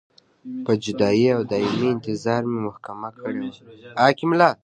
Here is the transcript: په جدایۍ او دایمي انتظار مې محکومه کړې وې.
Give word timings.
په 0.65 0.71
جدایۍ 0.83 1.25
او 1.35 1.41
دایمي 1.51 1.87
انتظار 1.95 2.41
مې 2.51 2.59
محکومه 2.67 3.09
کړې 3.17 3.35
وې. 3.39 4.51